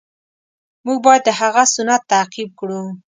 [0.85, 2.81] مونږ باید د هغه سنت تعقیب کړو.